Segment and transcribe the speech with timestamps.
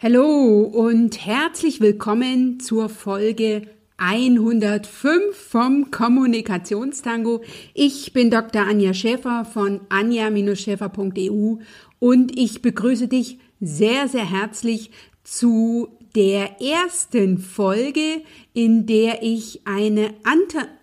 [0.00, 3.62] Hallo und herzlich willkommen zur Folge
[3.96, 7.42] 105 vom Kommunikationstango.
[7.74, 8.62] Ich bin Dr.
[8.62, 11.56] Anja Schäfer von anja-schäfer.eu
[11.98, 14.92] und ich begrüße dich sehr, sehr herzlich
[15.24, 18.22] zu der ersten Folge,
[18.54, 20.14] in der ich eine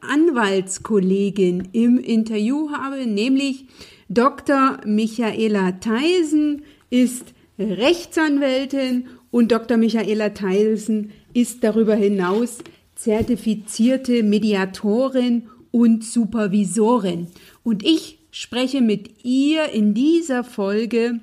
[0.02, 3.68] Anwaltskollegin im Interview habe, nämlich
[4.10, 4.82] Dr.
[4.86, 9.78] Michaela Theisen ist Rechtsanwältin und Dr.
[9.78, 12.60] Michaela Theisen ist darüber hinaus
[12.96, 17.28] zertifizierte Mediatorin und Supervisorin.
[17.64, 21.20] Und ich spreche mit ihr in dieser Folge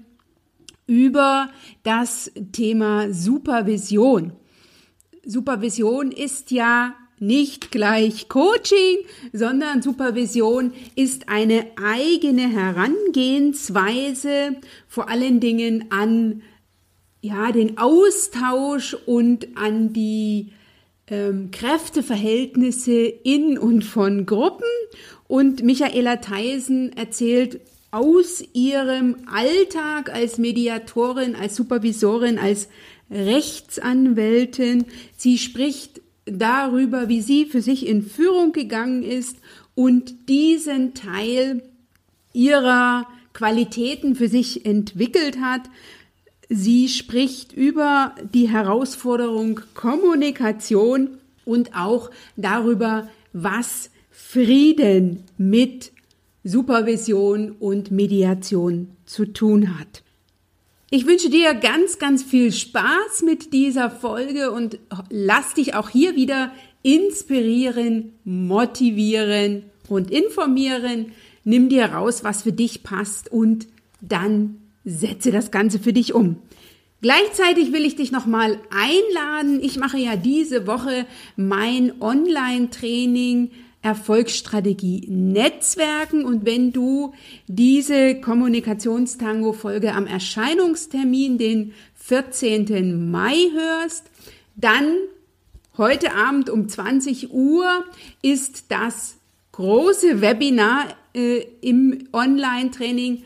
[0.86, 1.48] über
[1.82, 4.32] das Thema Supervision.
[5.24, 8.98] Supervision ist ja nicht gleich Coaching,
[9.32, 14.56] sondern Supervision ist eine eigene Herangehensweise,
[14.88, 16.42] vor allen Dingen an
[17.20, 20.48] ja, den Austausch und an die
[21.06, 24.66] ähm, Kräfteverhältnisse in und von Gruppen.
[25.28, 27.60] Und Michaela Theisen erzählt
[27.92, 32.68] aus ihrem Alltag als Mediatorin, als Supervisorin, als
[33.10, 34.86] Rechtsanwältin.
[35.16, 36.00] Sie spricht
[36.38, 39.36] darüber, wie sie für sich in Führung gegangen ist
[39.74, 41.62] und diesen Teil
[42.32, 45.62] ihrer Qualitäten für sich entwickelt hat.
[46.48, 55.92] Sie spricht über die Herausforderung Kommunikation und auch darüber, was Frieden mit
[56.44, 60.02] Supervision und Mediation zu tun hat.
[60.94, 66.16] Ich wünsche dir ganz, ganz viel Spaß mit dieser Folge und lass dich auch hier
[66.16, 66.52] wieder
[66.82, 71.12] inspirieren, motivieren und informieren.
[71.44, 73.68] Nimm dir raus, was für dich passt und
[74.02, 76.36] dann setze das Ganze für dich um.
[77.00, 79.60] Gleichzeitig will ich dich nochmal einladen.
[79.62, 83.50] Ich mache ja diese Woche mein Online-Training
[83.82, 86.24] Erfolgsstrategie Netzwerken.
[86.24, 87.12] Und wenn du
[87.48, 93.10] diese Kommunikationstango-Folge am Erscheinungstermin, den 14.
[93.10, 94.04] Mai hörst,
[94.54, 94.94] dann
[95.76, 97.84] heute Abend um 20 Uhr
[98.22, 99.16] ist das
[99.50, 103.24] große Webinar äh, im Online-Training,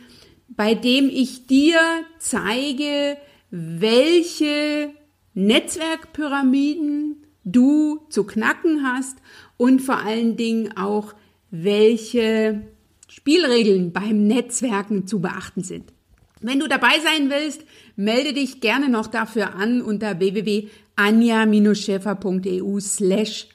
[0.48, 1.78] bei dem ich dir
[2.18, 3.18] zeige,
[3.50, 4.90] welche
[5.34, 9.16] Netzwerkpyramiden du zu knacken hast
[9.56, 11.14] und vor allen Dingen auch,
[11.50, 12.60] welche
[13.08, 15.94] Spielregeln beim Netzwerken zu beachten sind.
[16.42, 17.62] Wenn du dabei sein willst,
[17.96, 23.48] melde dich gerne noch dafür an unter www.anja-schäfer.eu slash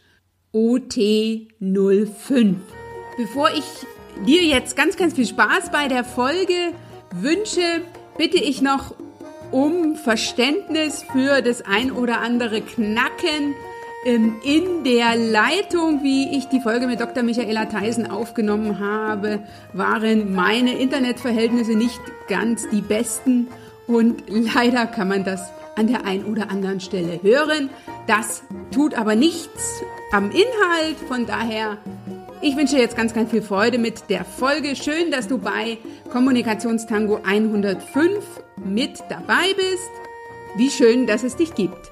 [0.54, 2.56] ot05.
[3.18, 3.66] Bevor ich
[4.26, 6.74] dir jetzt ganz, ganz viel Spaß bei der Folge
[7.14, 7.84] wünsche,
[8.18, 8.96] bitte ich noch
[9.52, 13.54] um Verständnis für das ein oder andere Knacken
[14.04, 17.22] in der Leitung, wie ich die Folge mit Dr.
[17.22, 23.48] Michaela Theisen aufgenommen habe, waren meine Internetverhältnisse nicht ganz die besten
[23.86, 27.70] und leider kann man das an der einen oder anderen Stelle hören.
[28.08, 31.78] Das tut aber nichts am Inhalt, von daher
[32.44, 34.76] ich wünsche jetzt ganz, ganz viel Freude mit der Folge.
[34.76, 35.78] Schön, dass du bei
[36.12, 39.92] Kommunikationstango 105 mit dabei bist.
[40.56, 41.92] Wie schön, dass es dich gibt.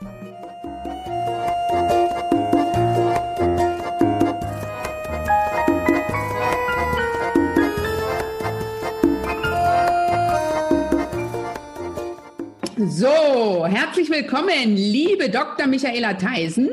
[12.87, 15.67] So, herzlich willkommen, liebe Dr.
[15.67, 16.69] Michaela Theisen,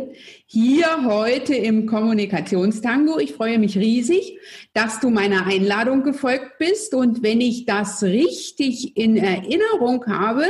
[0.47, 3.19] hier heute im Kommunikationstango.
[3.19, 4.39] Ich freue mich riesig,
[4.73, 6.95] dass du meiner Einladung gefolgt bist.
[6.95, 10.45] Und wenn ich das richtig in Erinnerung habe,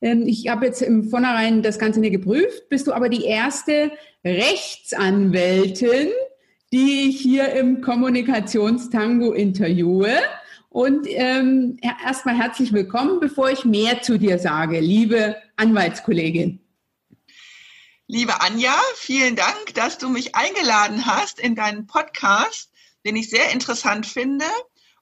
[0.00, 3.90] ähm, ich habe jetzt im Vornherein das Ganze nicht geprüft, bist du aber die erste
[4.24, 6.08] Rechtsanwältin,
[6.72, 10.14] die ich hier im Kommunikationstango interviewe.
[10.76, 16.60] Und ähm, erstmal herzlich willkommen, bevor ich mehr zu dir sage, liebe Anwaltskollegin.
[18.06, 22.70] Liebe Anja, vielen Dank, dass du mich eingeladen hast in deinen Podcast,
[23.06, 24.44] den ich sehr interessant finde.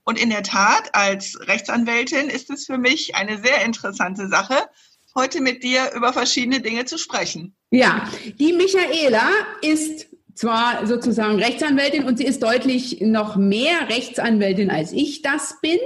[0.04, 4.68] Und in der Tat, als Rechtsanwältin ist es für mich eine sehr interessante Sache,
[5.16, 7.56] heute mit dir über verschiedene Dinge zu sprechen.
[7.70, 9.28] Ja, die Michaela
[9.60, 15.78] ist zwar sozusagen Rechtsanwältin und sie ist deutlich noch mehr Rechtsanwältin als ich das bin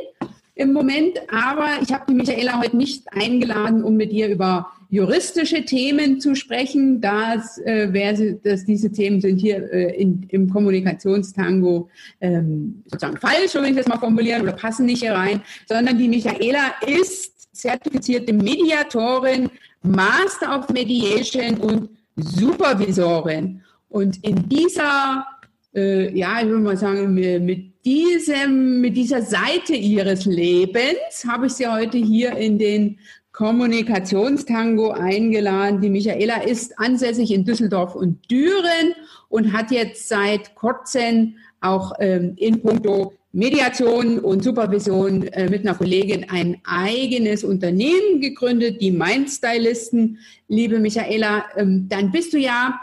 [0.54, 5.64] im Moment, aber ich habe die Michaela heute nicht eingeladen, um mit ihr über juristische
[5.64, 11.88] Themen zu sprechen, das, äh, wäre, dass diese Themen sind hier äh, in, im Kommunikationstango
[12.20, 16.08] ähm, sozusagen falsch, wenn ich das mal formulieren, oder passen nicht hier rein, sondern die
[16.08, 19.50] Michaela ist zertifizierte Mediatorin,
[19.82, 23.62] Master of Mediation und Supervisorin.
[23.88, 25.26] Und in dieser,
[25.74, 31.54] äh, ja, ich würde mal sagen, mit diesem, mit dieser Seite ihres Lebens habe ich
[31.54, 32.98] sie heute hier in den
[33.32, 35.80] Kommunikationstango eingeladen.
[35.80, 38.94] Die Michaela ist ansässig in Düsseldorf und Düren
[39.28, 45.76] und hat jetzt seit kurzem auch ähm, in puncto Mediation und Supervision äh, mit einer
[45.76, 50.18] Kollegin ein eigenes Unternehmen gegründet, die Mindstylisten.
[50.48, 52.80] Liebe Michaela, ähm, dann bist du ja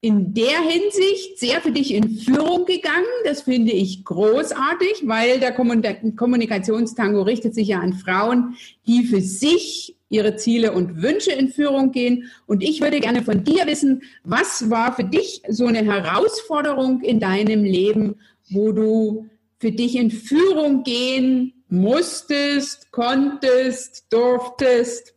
[0.00, 3.06] in der Hinsicht sehr für dich in Führung gegangen.
[3.24, 8.56] Das finde ich großartig, weil der Kommunikationstango richtet sich ja an Frauen,
[8.86, 12.30] die für sich ihre Ziele und Wünsche in Führung gehen.
[12.46, 17.18] Und ich würde gerne von dir wissen, was war für dich so eine Herausforderung in
[17.18, 18.20] deinem Leben,
[18.50, 19.28] wo du
[19.58, 25.14] für dich in Führung gehen musstest, konntest, durftest?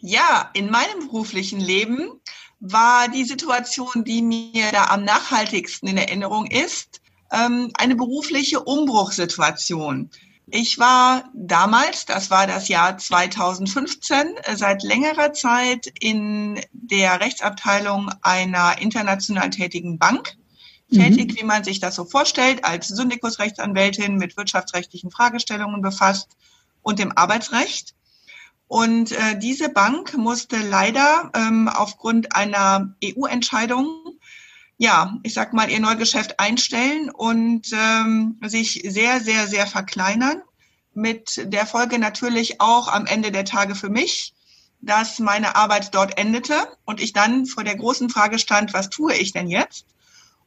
[0.00, 2.20] Ja, in meinem beruflichen Leben
[2.62, 7.00] war die Situation, die mir da am nachhaltigsten in Erinnerung ist,
[7.32, 10.10] ähm, eine berufliche Umbruchssituation.
[10.46, 18.78] Ich war damals, das war das Jahr 2015, seit längerer Zeit in der Rechtsabteilung einer
[18.80, 20.36] international tätigen Bank
[20.92, 21.36] tätig, mhm.
[21.38, 26.36] wie man sich das so vorstellt, als Syndikusrechtsanwältin mit wirtschaftsrechtlichen Fragestellungen befasst
[26.82, 27.94] und dem Arbeitsrecht.
[28.72, 34.18] Und äh, diese Bank musste leider ähm, aufgrund einer EU-Entscheidung,
[34.78, 40.40] ja, ich sag mal, ihr Neugeschäft einstellen und ähm, sich sehr, sehr, sehr verkleinern.
[40.94, 44.32] Mit der Folge natürlich auch am Ende der Tage für mich,
[44.80, 46.54] dass meine Arbeit dort endete
[46.86, 49.84] und ich dann vor der großen Frage stand, was tue ich denn jetzt?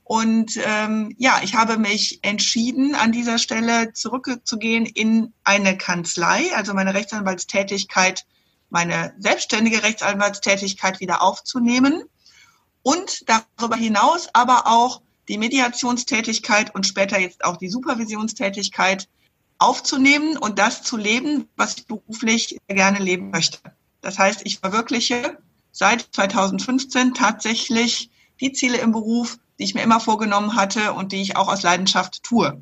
[0.06, 6.76] Und ähm, ja, ich habe mich entschieden, an dieser Stelle zurückzugehen in eine Kanzlei, also
[6.76, 8.24] meine Rechtsanwaltstätigkeit,
[8.70, 12.04] meine selbstständige Rechtsanwaltstätigkeit wieder aufzunehmen
[12.84, 19.10] und darüber hinaus aber auch die Mediationstätigkeit und später jetzt auch die Supervisionstätigkeit
[19.58, 23.58] aufzunehmen und das zu leben, was ich beruflich gerne leben möchte.
[24.02, 25.40] Das heißt, ich verwirkliche
[25.72, 31.22] seit 2015 tatsächlich die Ziele im Beruf, die ich mir immer vorgenommen hatte und die
[31.22, 32.62] ich auch aus Leidenschaft tue.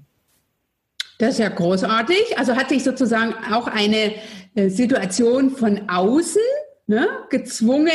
[1.17, 2.37] Das ist ja großartig.
[2.37, 4.13] Also hat sich sozusagen auch eine
[4.55, 6.41] äh, Situation von außen
[6.87, 7.91] ne, gezwungen,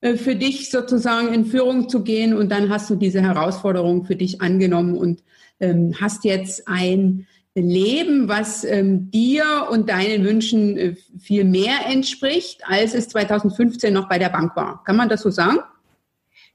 [0.00, 4.16] äh, für dich sozusagen in Führung zu gehen und dann hast du diese Herausforderung für
[4.16, 5.22] dich angenommen und
[5.60, 12.60] ähm, hast jetzt ein Leben, was ähm, dir und deinen Wünschen äh, viel mehr entspricht,
[12.66, 14.84] als es 2015 noch bei der Bank war.
[14.84, 15.60] Kann man das so sagen?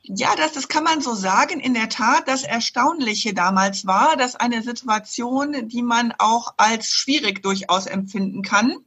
[0.03, 1.59] Ja, das, das kann man so sagen.
[1.59, 7.43] In der Tat, das Erstaunliche damals war, dass eine Situation, die man auch als schwierig
[7.43, 8.77] durchaus empfinden kann,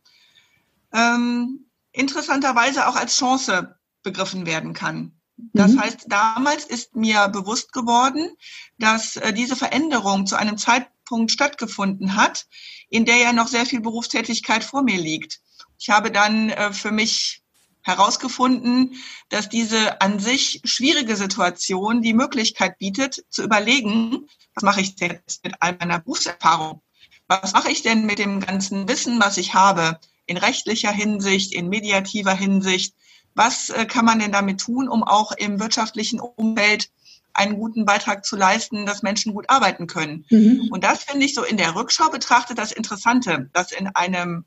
[0.92, 5.12] ähm, interessanterweise auch als Chance begriffen werden kann.
[5.36, 5.80] Das mhm.
[5.80, 8.30] heißt, damals ist mir bewusst geworden,
[8.78, 12.46] dass äh, diese Veränderung zu einem Zeitpunkt stattgefunden hat,
[12.88, 15.40] in der ja noch sehr viel Berufstätigkeit vor mir liegt.
[15.78, 17.43] Ich habe dann äh, für mich
[17.84, 18.96] herausgefunden,
[19.28, 25.12] dass diese an sich schwierige Situation die Möglichkeit bietet, zu überlegen, was mache ich denn
[25.12, 26.80] jetzt mit all meiner Berufserfahrung?
[27.28, 31.68] Was mache ich denn mit dem ganzen Wissen, was ich habe, in rechtlicher Hinsicht, in
[31.68, 32.94] mediativer Hinsicht?
[33.34, 36.90] Was äh, kann man denn damit tun, um auch im wirtschaftlichen Umfeld
[37.34, 40.24] einen guten Beitrag zu leisten, dass Menschen gut arbeiten können?
[40.30, 40.68] Mhm.
[40.70, 44.44] Und das finde ich so in der Rückschau betrachtet das Interessante, dass in einem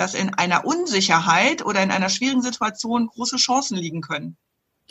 [0.00, 4.36] dass in einer Unsicherheit oder in einer schwierigen Situation große Chancen liegen können.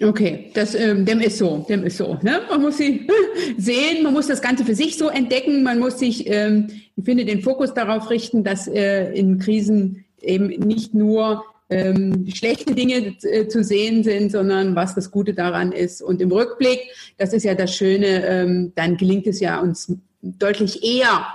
[0.02, 2.20] Okay, das, ähm, dem ist so, dem ist so.
[2.22, 2.42] Ne?
[2.48, 3.08] Man muss sie
[3.58, 7.26] sehen, man muss das Ganze für sich so entdecken, man muss sich, ähm, ich finde,
[7.26, 13.48] den Fokus darauf richten, dass äh, in Krisen eben nicht nur ähm, schlechte Dinge äh,
[13.48, 16.04] zu sehen sind, sondern was das Gute daran ist.
[16.04, 16.82] Und im Rückblick,
[17.18, 21.26] das ist ja das Schöne, ähm, dann gelingt es ja uns deutlich eher,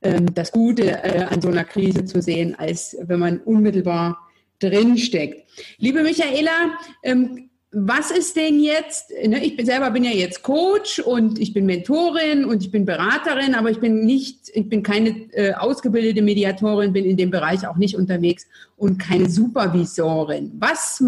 [0.00, 4.18] das Gute äh, an so einer Krise zu sehen, als wenn man unmittelbar
[4.58, 5.48] drinsteckt.
[5.78, 10.98] Liebe Michaela, ähm, was ist denn jetzt, ne, ich bin selber bin ja jetzt Coach
[10.98, 15.10] und ich bin Mentorin und ich bin Beraterin, aber ich bin nicht, ich bin keine
[15.32, 20.50] äh, ausgebildete Mediatorin, bin in dem Bereich auch nicht unterwegs und keine Supervisorin.
[20.58, 21.00] Was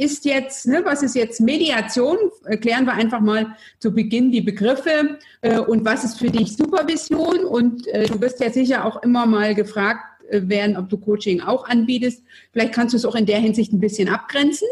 [0.00, 2.16] ist jetzt, ne, was ist jetzt Mediation?
[2.62, 7.44] Klären wir einfach mal zu Beginn die Begriffe äh, und was ist für dich Supervision?
[7.44, 11.42] Und äh, du wirst ja sicher auch immer mal gefragt äh, werden, ob du Coaching
[11.42, 12.22] auch anbietest.
[12.52, 14.68] Vielleicht kannst du es auch in der Hinsicht ein bisschen abgrenzen.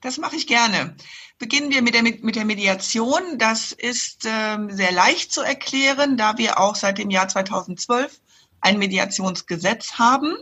[0.00, 0.94] Das mache ich gerne.
[1.38, 3.22] Beginnen wir mit der, mit der Mediation.
[3.38, 8.20] Das ist ähm, sehr leicht zu erklären, da wir auch seit dem Jahr 2012
[8.60, 10.36] ein Mediationsgesetz haben.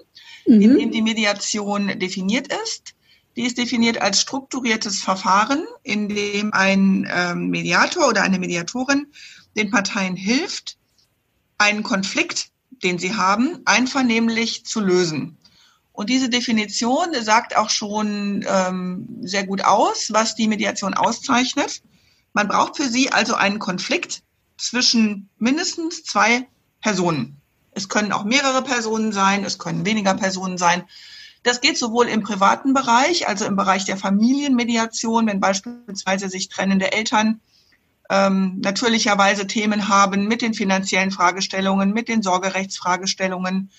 [0.47, 0.61] mhm.
[0.61, 2.95] in dem die Mediation definiert ist.
[3.41, 9.07] Die ist definiert als strukturiertes Verfahren, in dem ein ähm, Mediator oder eine Mediatorin
[9.57, 10.77] den Parteien hilft,
[11.57, 12.51] einen Konflikt,
[12.83, 15.39] den sie haben, einvernehmlich zu lösen.
[15.93, 21.81] Und diese Definition sagt auch schon ähm, sehr gut aus, was die Mediation auszeichnet.
[22.35, 24.23] Man braucht für sie also einen Konflikt
[24.59, 26.47] zwischen mindestens zwei
[26.83, 27.41] Personen.
[27.71, 30.85] Es können auch mehrere Personen sein, es können weniger Personen sein.
[31.43, 36.93] Das geht sowohl im privaten Bereich, also im Bereich der Familienmediation, wenn beispielsweise sich trennende
[36.93, 37.41] Eltern
[38.11, 43.71] ähm, natürlicherweise Themen haben mit den finanziellen Fragestellungen, mit den Sorgerechtsfragestellungen.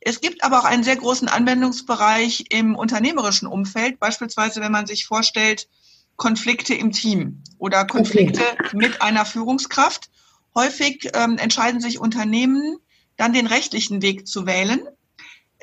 [0.00, 5.06] Es gibt aber auch einen sehr großen Anwendungsbereich im unternehmerischen Umfeld, beispielsweise wenn man sich
[5.06, 5.68] vorstellt,
[6.16, 8.76] Konflikte im Team oder Konflikte okay.
[8.76, 10.10] mit einer Führungskraft.
[10.54, 12.78] Häufig ähm, entscheiden sich Unternehmen,
[13.16, 14.80] dann den rechtlichen Weg zu wählen.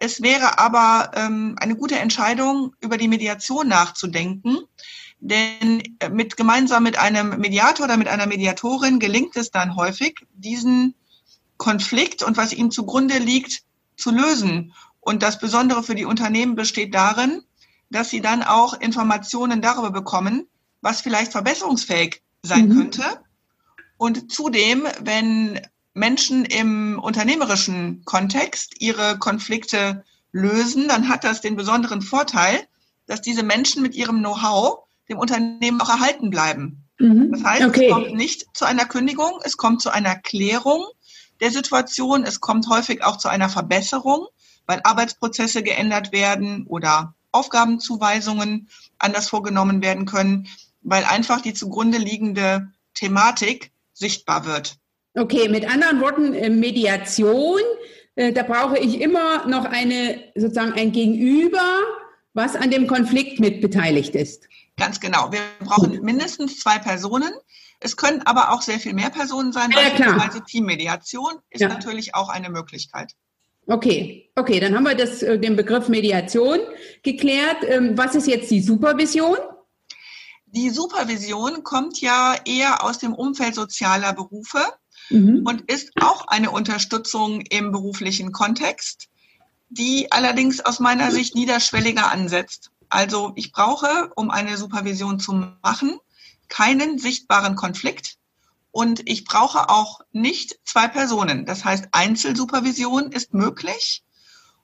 [0.03, 4.57] Es wäre aber ähm, eine gute Entscheidung, über die Mediation nachzudenken,
[5.21, 10.27] denn äh, mit, gemeinsam mit einem Mediator oder mit einer Mediatorin gelingt es dann häufig,
[10.33, 10.93] diesen
[11.55, 13.63] Konflikt und was ihm zugrunde liegt,
[13.95, 14.73] zu lösen.
[14.99, 17.41] Und das Besondere für die Unternehmen besteht darin,
[17.89, 20.47] dass sie dann auch Informationen darüber bekommen,
[20.81, 22.75] was vielleicht verbesserungsfähig sein mhm.
[22.75, 23.03] könnte.
[23.95, 25.61] Und zudem, wenn
[25.93, 32.67] Menschen im unternehmerischen Kontext ihre Konflikte lösen, dann hat das den besonderen Vorteil,
[33.05, 36.83] dass diese Menschen mit ihrem Know-how dem Unternehmen auch erhalten bleiben.
[36.99, 37.31] Mhm.
[37.31, 37.85] Das heißt, okay.
[37.85, 40.85] es kommt nicht zu einer Kündigung, es kommt zu einer Klärung
[41.39, 44.27] der Situation, es kommt häufig auch zu einer Verbesserung,
[44.65, 50.47] weil Arbeitsprozesse geändert werden oder Aufgabenzuweisungen anders vorgenommen werden können,
[50.81, 54.77] weil einfach die zugrunde liegende Thematik sichtbar wird.
[55.15, 57.61] Okay, mit anderen Worten, äh, Mediation,
[58.15, 61.63] äh, da brauche ich immer noch eine, sozusagen ein Gegenüber,
[62.33, 64.47] was an dem Konflikt mit beteiligt ist.
[64.77, 65.31] Ganz genau.
[65.31, 67.31] Wir brauchen mindestens zwei Personen.
[67.79, 69.69] Es können aber auch sehr viel mehr Personen sein.
[69.71, 70.19] Ja, klar.
[70.19, 71.67] Also Teammediation ist ja.
[71.67, 73.13] natürlich auch eine Möglichkeit.
[73.65, 76.59] Okay, okay, dann haben wir das, äh, den Begriff Mediation
[77.03, 77.57] geklärt.
[77.67, 79.37] Ähm, was ist jetzt die Supervision?
[80.45, 84.59] Die Supervision kommt ja eher aus dem Umfeld sozialer Berufe
[85.09, 85.43] mhm.
[85.45, 89.09] und ist auch eine Unterstützung im beruflichen Kontext,
[89.69, 92.71] die allerdings aus meiner Sicht niederschwelliger ansetzt.
[92.89, 95.33] Also ich brauche, um eine Supervision zu
[95.63, 95.97] machen,
[96.47, 98.17] keinen sichtbaren Konflikt
[98.71, 101.45] und ich brauche auch nicht zwei Personen.
[101.45, 104.03] Das heißt, Einzelsupervision ist möglich.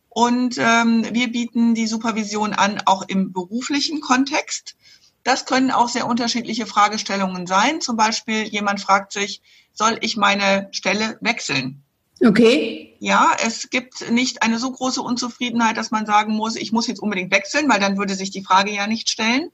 [0.10, 4.75] Und ähm, wir bieten die Supervision an, auch im beruflichen Kontext.
[5.24, 7.81] Das können auch sehr unterschiedliche Fragestellungen sein.
[7.81, 9.41] Zum Beispiel, jemand fragt sich,
[9.79, 11.81] soll ich meine Stelle wechseln?
[12.21, 12.98] Okay.
[13.00, 17.01] Ja, es gibt nicht eine so große Unzufriedenheit, dass man sagen muss, ich muss jetzt
[17.01, 19.51] unbedingt wechseln, weil dann würde sich die Frage ja nicht stellen,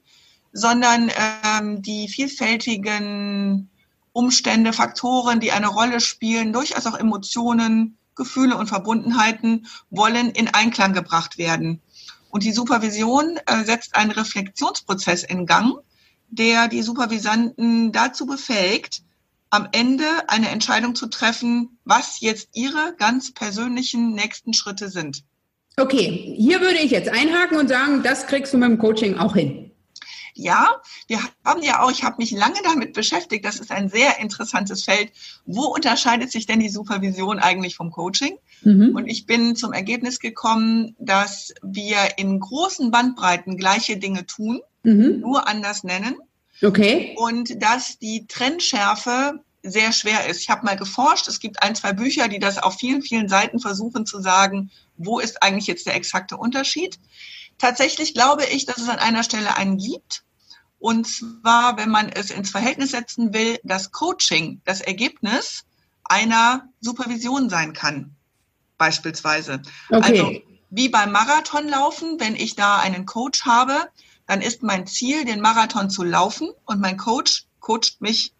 [0.52, 1.12] sondern
[1.60, 3.70] ähm, die vielfältigen
[4.12, 10.92] Umstände, Faktoren, die eine Rolle spielen, durchaus auch Emotionen, Gefühle und Verbundenheiten wollen in Einklang
[10.92, 11.80] gebracht werden.
[12.30, 15.74] Und die Supervision äh, setzt einen Reflexionsprozess in Gang,
[16.30, 19.02] der die Supervisanten dazu befähigt,
[19.50, 25.24] am Ende eine Entscheidung zu treffen, was jetzt ihre ganz persönlichen nächsten Schritte sind.
[25.78, 29.34] Okay, hier würde ich jetzt einhaken und sagen, das kriegst du mit dem Coaching auch
[29.34, 29.70] hin.
[30.38, 34.18] Ja, wir haben ja auch, ich habe mich lange damit beschäftigt, das ist ein sehr
[34.20, 35.10] interessantes Feld.
[35.46, 38.38] Wo unterscheidet sich denn die Supervision eigentlich vom Coaching?
[38.62, 38.94] Mhm.
[38.94, 45.20] Und ich bin zum Ergebnis gekommen, dass wir in großen Bandbreiten gleiche Dinge tun, mhm.
[45.20, 46.16] nur anders nennen.
[46.62, 47.14] Okay.
[47.18, 50.40] Und dass die Trennschärfe sehr schwer ist.
[50.40, 53.58] Ich habe mal geforscht, es gibt ein, zwei Bücher, die das auf vielen, vielen Seiten
[53.58, 56.98] versuchen zu sagen, wo ist eigentlich jetzt der exakte Unterschied.
[57.58, 60.22] Tatsächlich glaube ich, dass es an einer Stelle einen gibt.
[60.78, 65.64] Und zwar, wenn man es ins Verhältnis setzen will, dass Coaching das Ergebnis
[66.04, 68.14] einer Supervision sein kann,
[68.78, 69.62] beispielsweise.
[69.90, 70.02] Okay.
[70.02, 73.88] Also wie beim Marathonlaufen, wenn ich da einen Coach habe,
[74.26, 78.32] dann ist mein Ziel, den Marathon zu laufen und mein Coach coacht mich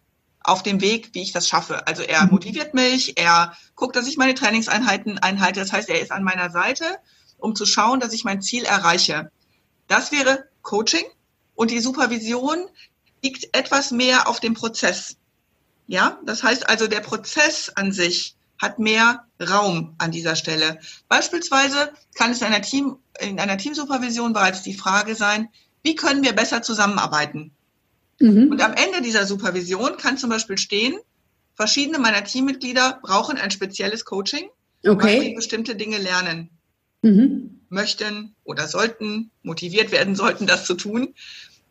[0.43, 1.87] auf dem Weg, wie ich das schaffe.
[1.87, 2.31] Also er mhm.
[2.31, 5.59] motiviert mich, er guckt, dass ich meine Trainingseinheiten einhalte.
[5.59, 6.85] Das heißt, er ist an meiner Seite,
[7.37, 9.31] um zu schauen, dass ich mein Ziel erreiche.
[9.87, 11.05] Das wäre Coaching
[11.55, 12.67] und die Supervision
[13.23, 15.17] liegt etwas mehr auf dem Prozess.
[15.87, 20.79] Ja, das heißt also, der Prozess an sich hat mehr Raum an dieser Stelle.
[21.07, 25.49] Beispielsweise kann es in einer, Team, in einer Teamsupervision bereits die Frage sein,
[25.87, 27.51] wie können wir besser zusammenarbeiten?
[28.19, 28.51] Mhm.
[28.51, 30.99] Und am Ende dieser Supervision kann zum Beispiel stehen,
[31.55, 34.49] verschiedene meiner Teammitglieder brauchen ein spezielles Coaching,
[34.85, 35.01] okay.
[35.01, 36.49] weil sie bestimmte Dinge lernen.
[37.03, 37.61] mhm.
[37.69, 41.13] möchten oder sollten, motiviert werden sollten, das zu tun.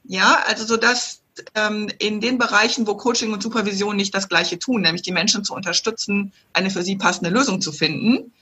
[0.04, 1.20] Ja, also so dass
[1.54, 5.44] ähm, in den Bereichen, wo Coaching und Supervision nicht das Gleiche tun, nämlich die Menschen
[5.44, 8.32] zu unterstützen, eine für sie passende Lösung zu finden,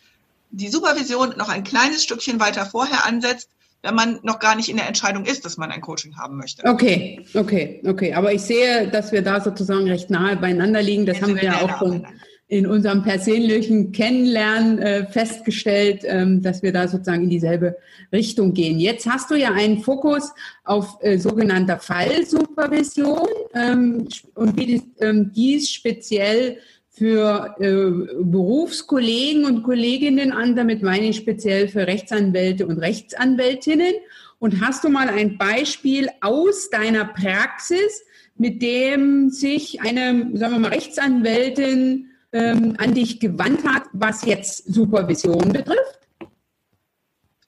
[0.51, 3.49] die Supervision noch ein kleines Stückchen weiter vorher ansetzt,
[3.85, 6.65] wenn man noch gar nicht in der Entscheidung ist, dass man ein Coaching haben möchte.
[6.65, 8.15] Okay, okay, okay.
[8.15, 11.05] Aber ich sehe, dass wir da sozusagen recht nahe beieinander liegen.
[11.05, 12.07] Das Jetzt haben wir ja auch schon
[12.49, 17.77] in unserem persönlichen Kennenlernen äh, festgestellt, ähm, dass wir da sozusagen in dieselbe
[18.13, 18.79] Richtung gehen.
[18.79, 20.33] Jetzt hast du ja einen Fokus
[20.65, 26.59] auf äh, sogenannter Fallsupervision ähm, und wie dies, ähm, dies speziell
[26.95, 30.55] für äh, Berufskollegen und Kolleginnen an.
[30.55, 33.95] Damit meine ich speziell für Rechtsanwälte und Rechtsanwältinnen.
[34.39, 38.05] Und hast du mal ein Beispiel aus deiner Praxis,
[38.37, 44.73] mit dem sich eine, sagen wir mal, Rechtsanwältin ähm, an dich gewandt hat, was jetzt
[44.73, 46.04] Supervision betrifft?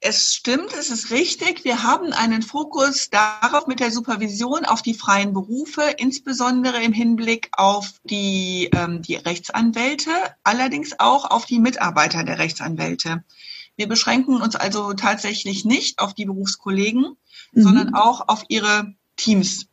[0.00, 1.64] Es stimmt, es ist richtig.
[1.64, 7.48] Wir haben einen Fokus darauf mit der Supervision auf die freien Berufe, insbesondere im Hinblick
[7.52, 10.10] auf die, ähm, die Rechtsanwälte,
[10.44, 13.24] allerdings auch auf die Mitarbeiter der Rechtsanwälte.
[13.76, 17.16] Wir beschränken uns also tatsächlich nicht auf die Berufskollegen,
[17.52, 17.62] mhm.
[17.62, 19.66] sondern auch auf ihre Teams.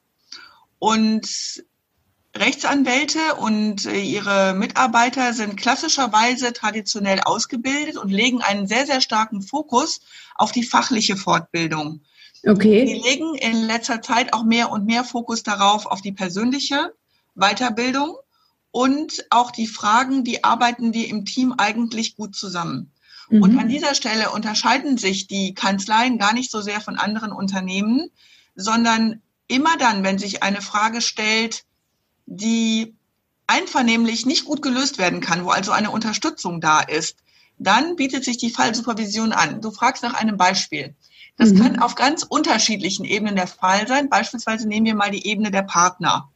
[0.79, 1.63] Und
[2.35, 9.41] Rechtsanwälte und äh, ihre Mitarbeiter sind klassischerweise traditionell ausgebildet und legen einen sehr, sehr starken
[9.41, 10.01] Fokus
[10.35, 12.01] auf die fachliche Fortbildung.
[12.45, 12.85] Okay.
[12.85, 16.93] Die legen in letzter Zeit auch mehr und mehr Fokus darauf, auf die persönliche
[17.35, 18.17] Weiterbildung
[18.71, 22.91] und auch die Fragen, wie arbeiten wir im Team eigentlich gut zusammen.
[23.29, 23.43] Mhm.
[23.43, 28.09] Und an dieser Stelle unterscheiden sich die Kanzleien gar nicht so sehr von anderen Unternehmen,
[28.55, 31.63] sondern immer dann, wenn sich eine Frage stellt,
[32.25, 32.95] die
[33.47, 37.17] einvernehmlich nicht gut gelöst werden kann, wo also eine Unterstützung da ist,
[37.57, 39.61] dann bietet sich die Fallsupervision an.
[39.61, 40.95] Du fragst nach einem Beispiel.
[41.37, 41.59] Das mhm.
[41.59, 44.09] kann auf ganz unterschiedlichen Ebenen der Fall sein.
[44.09, 46.29] Beispielsweise nehmen wir mal die Ebene der Partner.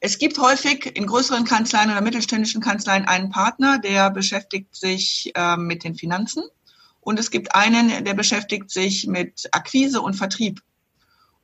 [0.00, 5.56] Es gibt häufig in größeren Kanzleien oder mittelständischen Kanzleien einen Partner, der beschäftigt sich äh,
[5.56, 6.44] mit den Finanzen.
[7.00, 10.60] Und es gibt einen, der beschäftigt sich mit Akquise und Vertrieb.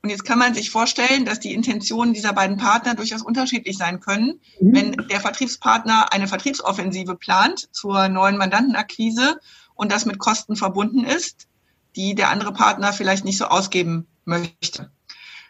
[0.05, 4.01] Und jetzt kann man sich vorstellen, dass die Intentionen dieser beiden Partner durchaus unterschiedlich sein
[4.01, 4.39] können.
[4.61, 4.75] Mhm.
[4.75, 9.41] Wenn der Vertriebspartner eine Vertriebsoffensive plant zur neuen Mandantenakquise
[9.75, 11.49] und das mit Kosten verbunden ist,
[11.97, 14.93] die der andere Partner vielleicht nicht so ausgeben möchte,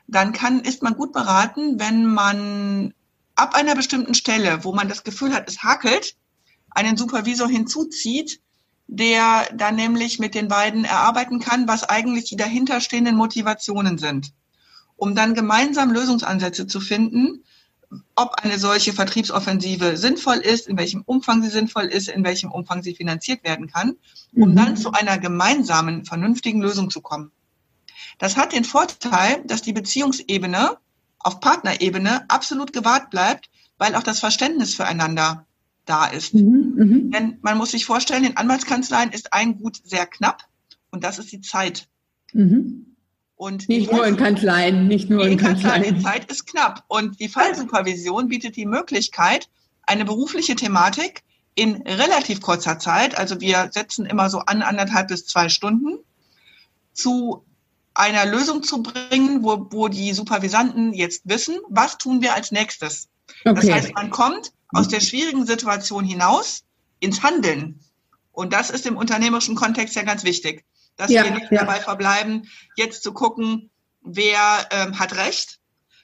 [0.06, 2.94] dann kann, ist man gut beraten, wenn man
[3.34, 6.14] ab einer bestimmten Stelle, wo man das Gefühl hat, es hakelt,
[6.70, 8.40] einen Supervisor hinzuzieht,
[8.86, 14.32] der dann nämlich mit den beiden erarbeiten kann, was eigentlich die dahinterstehenden Motivationen sind
[14.96, 17.44] um dann gemeinsam Lösungsansätze zu finden,
[18.16, 22.82] ob eine solche Vertriebsoffensive sinnvoll ist, in welchem Umfang sie sinnvoll ist, in welchem Umfang
[22.82, 23.96] sie finanziert werden kann,
[24.34, 24.56] um mhm.
[24.56, 27.30] dann zu einer gemeinsamen, vernünftigen Lösung zu kommen.
[28.18, 30.76] Das hat den Vorteil, dass die Beziehungsebene
[31.18, 35.46] auf Partnerebene absolut gewahrt bleibt, weil auch das Verständnis füreinander
[35.84, 36.34] da ist.
[36.34, 37.18] Mhm, mh.
[37.18, 40.42] Denn man muss sich vorstellen, in Anwaltskanzleien ist ein Gut sehr knapp
[40.90, 41.88] und das ist die Zeit.
[42.32, 42.93] Mhm.
[43.36, 45.96] Und nicht nur in Kanzleien, nicht nur in Kanzleien.
[45.96, 46.84] Die Zeit ist knapp.
[46.88, 49.48] Und die Fallsupervision bietet die Möglichkeit,
[49.82, 51.22] eine berufliche Thematik
[51.54, 55.98] in relativ kurzer Zeit, also wir setzen immer so an anderthalb bis zwei Stunden,
[56.92, 57.44] zu
[57.94, 63.08] einer Lösung zu bringen, wo, wo die Supervisanten jetzt wissen, was tun wir als nächstes.
[63.44, 63.54] Okay.
[63.54, 66.64] Das heißt, man kommt aus der schwierigen Situation hinaus
[66.98, 67.80] ins Handeln.
[68.32, 70.64] Und das ist im unternehmerischen Kontext ja ganz wichtig
[70.96, 71.60] dass ja, wir nicht ja.
[71.60, 73.70] dabei verbleiben, jetzt zu gucken,
[74.02, 74.38] wer
[74.70, 75.58] ähm, hat Recht,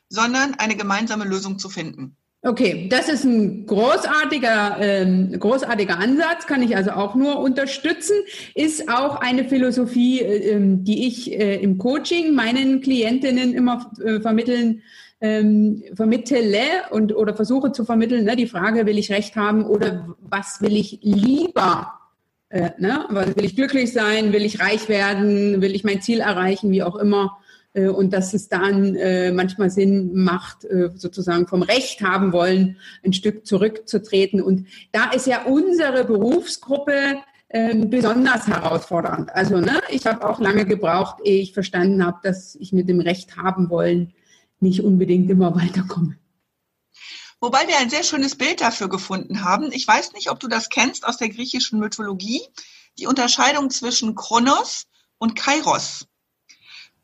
[0.08, 2.16] sondern eine gemeinsame Lösung zu finden.
[2.42, 8.16] Okay, das ist ein großartiger, ähm, großartiger Ansatz, kann ich also auch nur unterstützen.
[8.54, 14.20] Ist auch eine Philosophie, äh, ähm, die ich äh, im Coaching meinen Klientinnen immer äh,
[14.20, 14.82] vermitteln
[15.20, 18.24] ähm, vermittele und oder versuche zu vermitteln.
[18.24, 18.36] Ne?
[18.36, 21.99] Die Frage, will ich Recht haben oder was will ich lieber
[22.50, 23.06] äh, ne?
[23.10, 24.32] Will ich glücklich sein?
[24.32, 25.60] Will ich reich werden?
[25.60, 26.70] Will ich mein Ziel erreichen?
[26.70, 27.38] Wie auch immer.
[27.72, 32.76] Äh, und dass es dann äh, manchmal Sinn macht, äh, sozusagen vom Recht haben wollen,
[33.04, 34.42] ein Stück zurückzutreten.
[34.42, 37.16] Und da ist ja unsere Berufsgruppe
[37.48, 39.34] ähm, besonders herausfordernd.
[39.34, 43.00] Also ne, ich habe auch lange gebraucht, ehe ich verstanden habe, dass ich mit dem
[43.00, 44.12] Recht haben wollen
[44.60, 46.16] nicht unbedingt immer weiterkomme.
[47.40, 49.72] Wobei wir ein sehr schönes Bild dafür gefunden haben.
[49.72, 52.42] Ich weiß nicht, ob du das kennst aus der griechischen Mythologie.
[52.98, 54.86] Die Unterscheidung zwischen Kronos
[55.18, 56.06] und Kairos.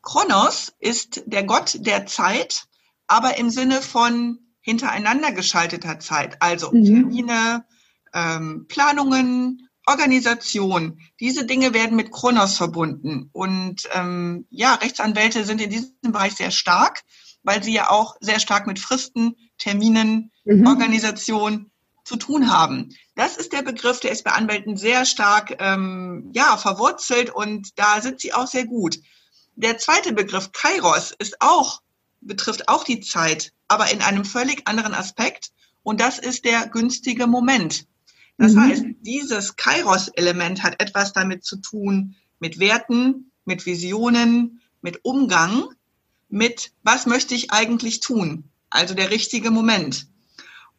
[0.03, 2.65] Kronos ist der Gott der Zeit,
[3.07, 6.41] aber im Sinne von hintereinander geschalteter Zeit.
[6.41, 6.85] Also mhm.
[6.85, 7.65] Termine,
[8.13, 10.99] ähm, Planungen, Organisation.
[11.19, 13.29] Diese Dinge werden mit Kronos verbunden.
[13.31, 17.03] Und ähm, ja, Rechtsanwälte sind in diesem Bereich sehr stark,
[17.41, 20.67] weil sie ja auch sehr stark mit Fristen, Terminen, mhm.
[20.67, 21.71] Organisation
[22.03, 22.95] zu tun haben.
[23.15, 28.01] Das ist der Begriff, der ist bei Anwälten sehr stark ähm, ja, verwurzelt und da
[28.01, 28.99] sind sie auch sehr gut.
[29.55, 31.81] Der zweite Begriff, Kairos, ist auch,
[32.21, 35.51] betrifft auch die Zeit, aber in einem völlig anderen Aspekt.
[35.83, 37.87] Und das ist der günstige Moment.
[38.37, 38.61] Das mhm.
[38.61, 45.69] heißt, dieses Kairos-Element hat etwas damit zu tun, mit Werten, mit Visionen, mit Umgang,
[46.29, 48.43] mit was möchte ich eigentlich tun?
[48.69, 50.07] Also der richtige Moment.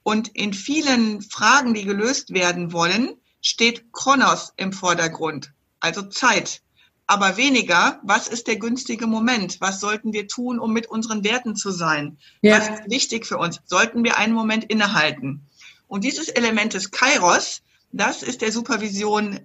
[0.03, 6.63] Und in vielen Fragen, die gelöst werden wollen, steht Kronos im Vordergrund, also Zeit.
[7.07, 9.61] Aber weniger, was ist der günstige Moment?
[9.61, 12.19] Was sollten wir tun, um mit unseren Werten zu sein?
[12.43, 12.59] Ja.
[12.59, 13.61] Was ist wichtig für uns?
[13.65, 15.47] Sollten wir einen Moment innehalten?
[15.87, 19.41] Und dieses Element des Kairos, das ist der Supervision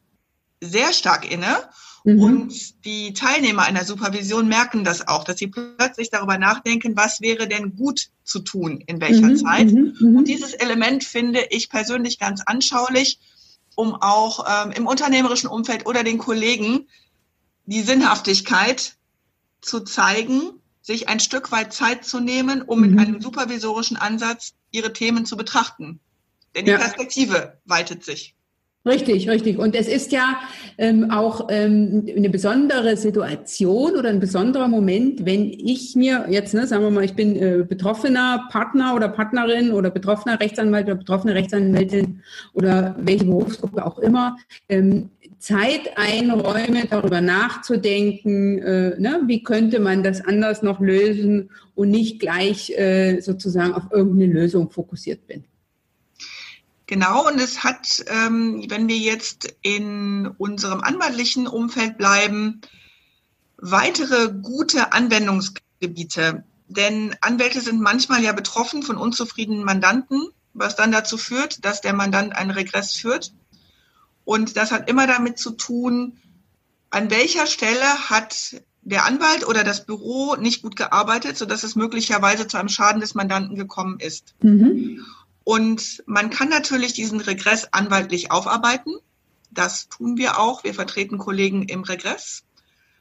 [0.60, 1.70] sehr stark inne.
[2.04, 2.22] Mhm.
[2.22, 7.48] Und die Teilnehmer einer Supervision merken das auch, dass sie plötzlich darüber nachdenken, was wäre
[7.48, 9.38] denn gut zu tun, in welcher mhm.
[9.38, 9.72] Zeit.
[9.72, 9.96] Mhm.
[10.00, 10.18] mhm.
[10.18, 13.20] Und dieses Element finde ich persönlich ganz anschaulich,
[13.76, 16.88] um auch ähm, im unternehmerischen Umfeld oder den Kollegen
[17.66, 18.96] die Sinnhaftigkeit
[19.62, 23.00] zu zeigen, sich ein Stück weit Zeit zu nehmen, um mit mhm.
[23.00, 26.02] einem supervisorischen Ansatz ihre Themen zu betrachten.
[26.54, 26.78] Denn die ja.
[26.78, 28.36] Perspektive weitet sich.
[28.86, 29.60] Richtig, richtig.
[29.60, 30.42] Und es ist ja
[30.78, 36.68] ähm, auch ähm, eine besondere Situation oder ein besonderer Moment, wenn ich mir jetzt, ne,
[36.68, 41.34] sagen wir mal, ich bin äh, betroffener Partner oder Partnerin oder betroffener Rechtsanwalt oder betroffene
[41.34, 44.36] Rechtsanwältin oder welche Berufsgruppe auch immer,
[44.68, 51.90] ähm, Zeit einräume, darüber nachzudenken, äh, ne, wie könnte man das anders noch lösen und
[51.90, 55.46] nicht gleich äh, sozusagen auf irgendeine Lösung fokussiert bin.
[56.86, 62.62] Genau, und es hat, ähm, wenn wir jetzt in unserem anwaltlichen Umfeld bleiben,
[63.58, 66.44] weitere gute Anwendungsgebiete.
[66.68, 71.94] Denn Anwälte sind manchmal ja betroffen von unzufriedenen Mandanten, was dann dazu führt, dass der
[71.94, 73.34] Mandant einen Regress führt.
[74.26, 76.18] Und das hat immer damit zu tun,
[76.90, 82.48] an welcher Stelle hat der Anwalt oder das Büro nicht gut gearbeitet, sodass es möglicherweise
[82.48, 84.36] zu einem Schaden des Mandanten gekommen ist.
[84.42, 85.06] Mhm.
[85.44, 88.94] Und man kann natürlich diesen Regress anwaltlich aufarbeiten.
[89.52, 90.64] Das tun wir auch.
[90.64, 92.44] Wir vertreten Kollegen im Regress.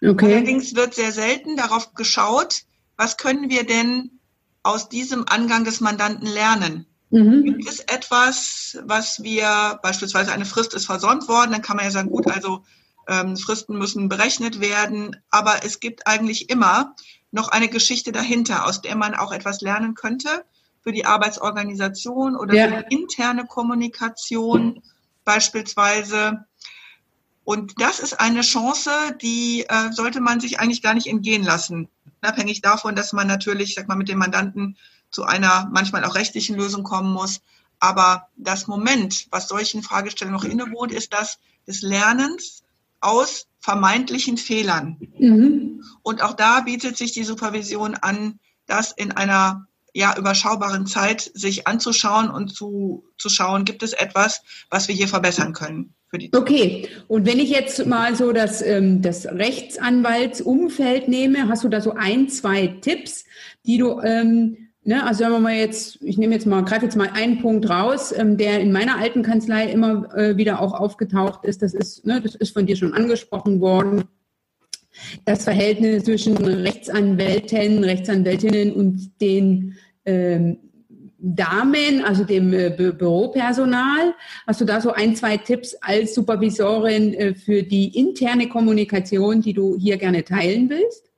[0.05, 0.35] Okay.
[0.35, 2.63] Allerdings wird sehr selten darauf geschaut,
[2.97, 4.19] was können wir denn
[4.65, 6.87] aus diesem Angang des Mandanten lernen?
[7.11, 7.45] Mhm.
[7.45, 11.91] Gibt es etwas, was wir, beispielsweise eine Frist ist versäumt worden, dann kann man ja
[11.91, 12.65] sagen, gut, also
[13.07, 16.95] ähm, Fristen müssen berechnet werden, aber es gibt eigentlich immer
[17.31, 20.45] noch eine Geschichte dahinter, aus der man auch etwas lernen könnte
[20.83, 22.69] für die Arbeitsorganisation oder ja.
[22.69, 24.83] für die interne Kommunikation
[25.25, 26.45] beispielsweise.
[27.45, 28.91] Und das ist eine Chance,
[29.21, 31.89] die äh, sollte man sich eigentlich gar nicht entgehen lassen.
[32.21, 34.77] Unabhängig davon, dass man natürlich, sag mal, mit dem Mandanten
[35.11, 37.41] zu einer manchmal auch rechtlichen Lösung kommen muss.
[37.79, 42.63] Aber das Moment, was solchen Fragestellungen noch innewohnt, ist das des Lernens
[43.01, 44.97] aus vermeintlichen Fehlern.
[45.19, 45.85] Mhm.
[46.03, 51.67] Und auch da bietet sich die Supervision an, das in einer ja, überschaubaren Zeit sich
[51.67, 55.95] anzuschauen und zu, zu schauen, gibt es etwas, was wir hier verbessern können.
[56.35, 61.81] Okay, und wenn ich jetzt mal so das, ähm, das Rechtsanwaltsumfeld nehme, hast du da
[61.81, 63.25] so ein, zwei Tipps,
[63.65, 66.97] die du, ähm, ne, also sagen wir mal jetzt, ich nehme jetzt mal, greife jetzt
[66.97, 71.47] mal einen Punkt raus, ähm, der in meiner alten Kanzlei immer äh, wieder auch aufgetaucht
[71.47, 74.05] ist, das ist, ne, das ist von dir schon angesprochen worden
[75.25, 80.59] das Verhältnis zwischen Rechtsanwälten, Rechtsanwältinnen und den ähm,
[81.25, 84.15] Damen, also dem äh, Bü Büropersonal.
[84.47, 89.53] Hast du da so ein, zwei Tipps als Supervisorin äh, für die interne Kommunikation, die
[89.53, 91.13] du hier gerne teilen willst?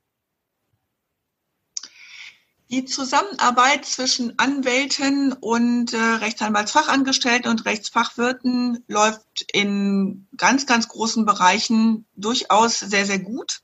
[2.70, 12.04] Die Zusammenarbeit zwischen Anwälten und äh, Rechtsanwaltsfachangestellten und Rechtsfachwirten läuft in ganz, ganz großen Bereichen
[12.16, 13.60] durchaus sehr, sehr gut.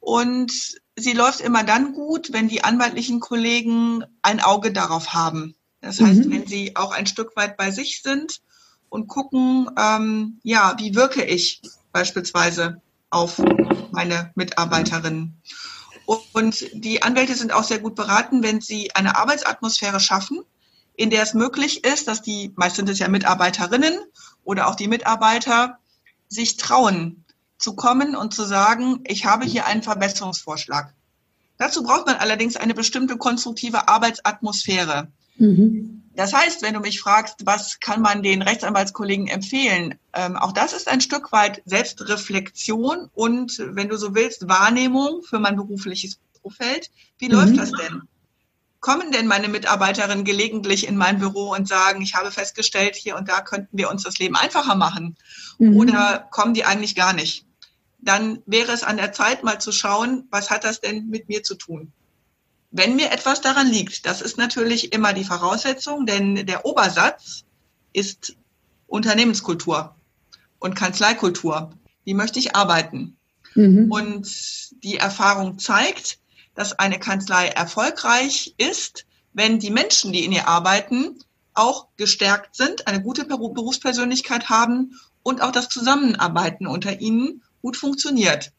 [0.00, 0.52] Und
[0.96, 5.54] sie läuft immer dann gut, wenn die anwaltlichen Kollegen ein Auge darauf haben.
[5.80, 6.30] Das heißt, mhm.
[6.32, 8.40] wenn sie auch ein Stück weit bei sich sind
[8.88, 13.40] und gucken, ähm, ja, wie wirke ich beispielsweise auf
[13.92, 15.40] meine Mitarbeiterinnen.
[16.32, 20.40] Und die Anwälte sind auch sehr gut beraten, wenn sie eine Arbeitsatmosphäre schaffen,
[20.96, 23.98] in der es möglich ist, dass die, meist sind es ja Mitarbeiterinnen
[24.44, 25.78] oder auch die Mitarbeiter,
[26.28, 27.24] sich trauen,
[27.60, 30.94] zu kommen und zu sagen, ich habe hier einen Verbesserungsvorschlag.
[31.58, 35.08] Dazu braucht man allerdings eine bestimmte konstruktive Arbeitsatmosphäre.
[35.36, 36.02] Mhm.
[36.14, 40.72] Das heißt, wenn du mich fragst, was kann man den Rechtsanwaltskollegen empfehlen, ähm, auch das
[40.72, 46.90] ist ein Stück weit Selbstreflexion und, wenn du so willst, Wahrnehmung für mein berufliches Umfeld.
[47.18, 47.34] Wie mhm.
[47.34, 48.02] läuft das denn?
[48.80, 53.28] Kommen denn meine Mitarbeiterinnen gelegentlich in mein Büro und sagen, ich habe festgestellt, hier und
[53.28, 55.16] da könnten wir uns das Leben einfacher machen?
[55.58, 55.76] Mhm.
[55.76, 57.44] Oder kommen die eigentlich gar nicht?
[58.02, 61.42] Dann wäre es an der Zeit, mal zu schauen, was hat das denn mit mir
[61.42, 61.92] zu tun?
[62.70, 67.44] Wenn mir etwas daran liegt, das ist natürlich immer die Voraussetzung, denn der Obersatz
[67.92, 68.36] ist
[68.86, 69.94] Unternehmenskultur
[70.58, 71.70] und Kanzleikultur.
[72.04, 73.16] Wie möchte ich arbeiten?
[73.54, 73.90] Mhm.
[73.90, 76.18] Und die Erfahrung zeigt,
[76.54, 81.18] dass eine Kanzlei erfolgreich ist, wenn die Menschen, die in ihr arbeiten,
[81.54, 88.52] auch gestärkt sind, eine gute Berufspersönlichkeit haben und auch das Zusammenarbeiten unter ihnen gut funktioniert.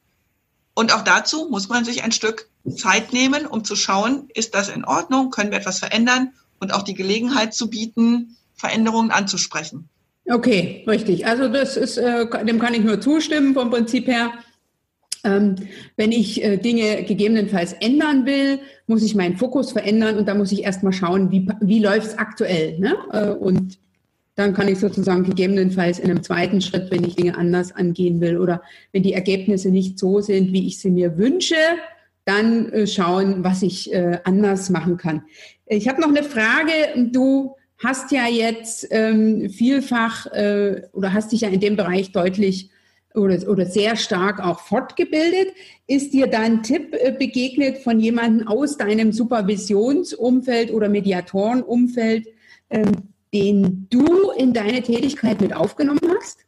[0.74, 4.70] Und auch dazu muss man sich ein Stück Zeit nehmen, um zu schauen, ist das
[4.70, 9.90] in Ordnung, können wir etwas verändern und auch die Gelegenheit zu bieten, Veränderungen anzusprechen.
[10.30, 11.26] Okay, richtig.
[11.26, 14.32] Also das ist, äh, dem kann ich nur zustimmen vom Prinzip her.
[15.24, 15.56] Ähm,
[15.98, 20.52] wenn ich äh, Dinge gegebenenfalls ändern will, muss ich meinen Fokus verändern und da muss
[20.52, 22.80] ich erstmal schauen, wie, wie läuft es aktuell.
[22.80, 22.96] Ne?
[23.12, 23.78] Äh, und
[24.42, 28.38] dann kann ich sozusagen gegebenenfalls in einem zweiten Schritt, wenn ich Dinge anders angehen will
[28.38, 31.56] oder wenn die Ergebnisse nicht so sind, wie ich sie mir wünsche,
[32.26, 35.24] dann äh, schauen, was ich äh, anders machen kann.
[35.66, 37.10] Ich habe noch eine Frage.
[37.12, 42.70] Du hast ja jetzt ähm, vielfach äh, oder hast dich ja in dem Bereich deutlich
[43.14, 45.54] oder, oder sehr stark auch fortgebildet.
[45.88, 52.28] Ist dir da ein Tipp begegnet von jemandem aus deinem Supervisionsumfeld oder Mediatorenumfeld,
[52.70, 56.40] ähm, den du in deine Tätigkeit mit aufgenommen hast?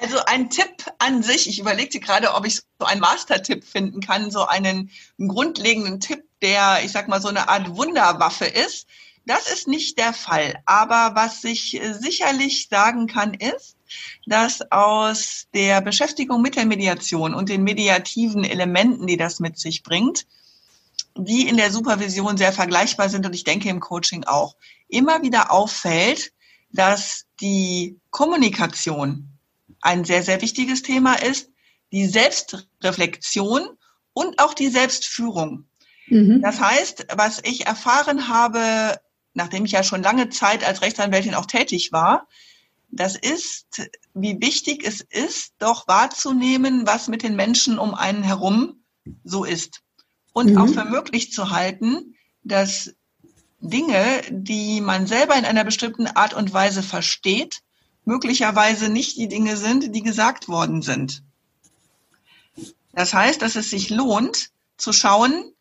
[0.00, 4.30] Also ein Tipp an sich, ich überlegte gerade, ob ich so einen Master-Tipp finden kann,
[4.30, 8.86] so einen, grundlegenden Tipp, der, ich sag mal, so eine Art Wunderwaffe ist.
[9.24, 10.60] Das ist nicht der Fall.
[10.66, 13.76] Aber was ich sicherlich sagen kann, ist,
[14.26, 19.84] dass aus der Beschäftigung mit der Mediation und den mediativen Elementen, die das mit sich
[19.84, 20.26] bringt,
[21.16, 24.56] die in der Supervision sehr vergleichbar sind und ich denke im Coaching auch,
[24.92, 26.32] immer wieder auffällt,
[26.70, 29.28] dass die Kommunikation
[29.80, 31.50] ein sehr, sehr wichtiges Thema ist,
[31.92, 33.68] die Selbstreflexion
[34.12, 35.64] und auch die Selbstführung.
[36.06, 36.40] Mhm.
[36.42, 38.98] Das heißt, was ich erfahren habe,
[39.34, 42.26] nachdem ich ja schon lange Zeit als Rechtsanwältin auch tätig war,
[42.90, 48.84] das ist, wie wichtig es ist, doch wahrzunehmen, was mit den Menschen um einen herum
[49.24, 49.80] so ist.
[50.34, 50.58] Und mhm.
[50.58, 52.94] auch für möglich zu halten, dass
[53.62, 57.60] Dinge, die man selber in einer bestimmten Art und Weise versteht,
[58.04, 61.22] möglicherweise nicht die Dinge sind, die gesagt worden sind.
[62.92, 65.54] Das heißt, dass es sich lohnt, zu schauen,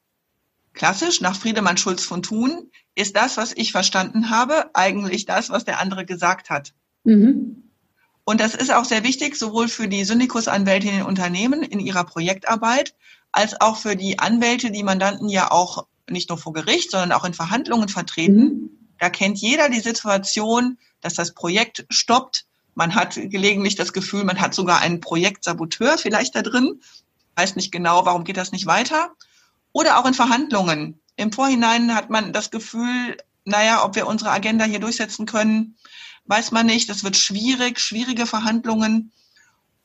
[0.74, 5.64] klassisch nach Friedemann Schulz von Thun, ist das, was ich verstanden habe, eigentlich das, was
[5.64, 6.74] der andere gesagt hat.
[7.04, 7.70] Mhm.
[8.24, 12.96] Und das ist auch sehr wichtig, sowohl für die Syndikusanwälte in Unternehmen in ihrer Projektarbeit,
[13.32, 17.26] als auch für die Anwälte, die Mandanten ja auch nicht nur vor Gericht, sondern auch
[17.26, 18.44] in Verhandlungen vertreten.
[18.44, 18.70] Mhm.
[19.00, 22.46] Da kennt jeder die Situation, dass das Projekt stoppt.
[22.76, 26.82] Man hat gelegentlich das Gefühl, man hat sogar einen Projektsaboteur vielleicht da drin.
[27.36, 29.12] Weiß nicht genau, warum geht das nicht weiter.
[29.74, 31.00] Oder auch in Verhandlungen.
[31.16, 35.76] Im Vorhinein hat man das Gefühl, naja, ob wir unsere Agenda hier durchsetzen können,
[36.26, 36.90] weiß man nicht.
[36.90, 39.12] Das wird schwierig, schwierige Verhandlungen.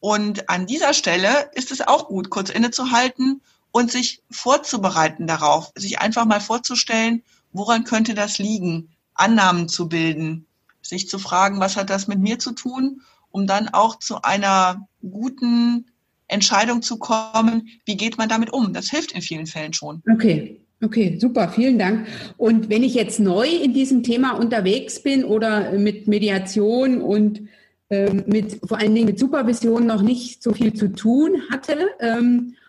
[0.01, 3.41] Und an dieser Stelle ist es auch gut, kurz innezuhalten
[3.77, 10.47] und sich vorzubereiten darauf, sich einfach mal vorzustellen, woran könnte das liegen, Annahmen zu bilden,
[10.81, 14.89] sich zu fragen, was hat das mit mir zu tun, um dann auch zu einer
[15.03, 15.85] guten
[16.27, 18.73] Entscheidung zu kommen, wie geht man damit um.
[18.73, 20.03] Das hilft in vielen Fällen schon.
[20.11, 20.63] Okay.
[20.83, 22.07] Okay, super, vielen Dank.
[22.39, 27.43] Und wenn ich jetzt neu in diesem Thema unterwegs bin oder mit Mediation und
[27.91, 32.55] ähm, mit vor allen Dingen mit Supervision noch nicht so viel zu tun hatte ähm,
[32.55, 32.66] äh,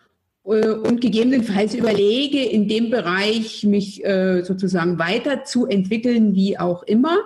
[0.48, 7.18] und gegebenenfalls überlege, in dem Bereich mich äh, sozusagen weiterzuentwickeln, wie auch immer,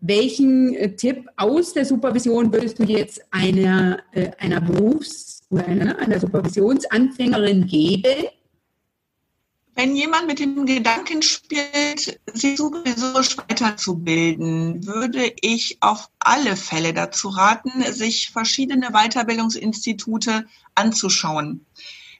[0.00, 5.98] welchen äh, Tipp aus der Supervision würdest du jetzt einer, äh, einer Berufs- oder einer,
[5.98, 8.28] einer Supervisionsanfängerin geben?
[9.74, 17.28] Wenn jemand mit dem Gedanken spielt, sich sowieso weiterzubilden, würde ich auf alle Fälle dazu
[17.28, 21.66] raten, sich verschiedene Weiterbildungsinstitute anzuschauen.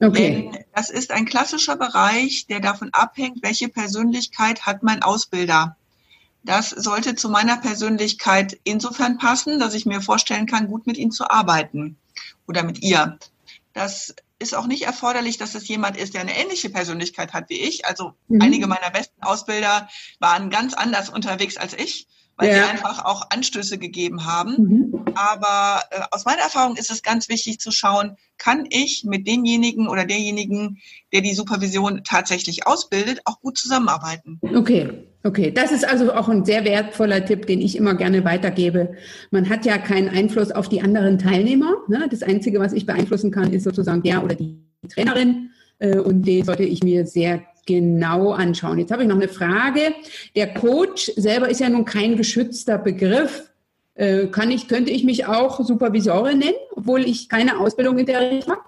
[0.01, 0.51] Okay.
[0.53, 5.77] Denn das ist ein klassischer Bereich, der davon abhängt, welche Persönlichkeit hat mein Ausbilder.
[6.45, 11.11] Das sollte zu meiner Persönlichkeit insofern passen, dass ich mir vorstellen kann, gut mit ihm
[11.11, 11.97] zu arbeiten
[12.47, 13.19] oder mit ihr.
[13.73, 17.61] Das ist auch nicht erforderlich, dass es jemand ist, der eine ähnliche Persönlichkeit hat wie
[17.61, 17.87] ich.
[17.87, 18.41] Also mhm.
[18.41, 19.89] einige meiner besten Ausbilder
[20.21, 22.07] waren ganz anders unterwegs als ich,
[22.39, 22.55] weil ja.
[22.55, 24.55] sie einfach auch Anstöße gegeben haben.
[24.57, 25.05] Mhm.
[25.15, 29.89] Aber äh, aus meiner Erfahrung ist es ganz wichtig zu schauen, kann ich mit demjenigen
[29.89, 30.79] oder derjenigen,
[31.13, 34.41] der die Supervision tatsächlich ausbildet, auch gut zusammenarbeiten.
[34.55, 35.05] Okay.
[35.25, 38.95] Okay, das ist also auch ein sehr wertvoller Tipp, den ich immer gerne weitergebe.
[39.33, 41.75] Man hat ja keinen Einfluss auf die anderen Teilnehmer.
[41.89, 42.07] Ne?
[42.09, 45.51] Das Einzige, was ich beeinflussen kann, ist sozusagen der oder die Trainerin.
[45.81, 48.79] Äh, und den sollte ich mir sehr genau anschauen.
[48.79, 49.95] Jetzt habe ich noch eine Frage.
[50.35, 53.51] Der Coach selber ist ja nun kein geschützter Begriff.
[53.95, 58.31] Äh, kann ich, könnte ich mich auch Supervisorin nennen, obwohl ich keine Ausbildung in der
[58.31, 58.65] Richtung habe?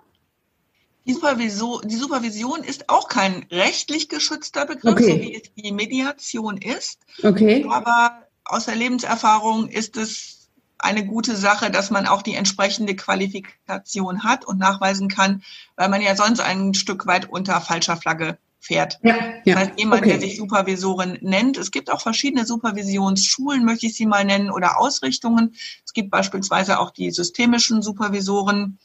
[1.06, 5.10] Die Supervision, die Supervision ist auch kein rechtlich geschützter Begriff, okay.
[5.10, 6.98] so wie es die Mediation ist.
[7.22, 7.66] Okay.
[7.70, 14.24] Aber aus der Lebenserfahrung ist es eine gute Sache, dass man auch die entsprechende Qualifikation
[14.24, 15.42] hat und nachweisen kann,
[15.76, 18.98] weil man ja sonst ein Stück weit unter falscher Flagge fährt.
[19.02, 19.54] Ja, ja.
[19.54, 20.10] Das heißt, jemand, okay.
[20.10, 21.56] der sich Supervisorin nennt.
[21.56, 25.54] Es gibt auch verschiedene Supervisionsschulen, möchte ich sie mal nennen, oder Ausrichtungen.
[25.84, 28.78] Es gibt beispielsweise auch die systemischen Supervisoren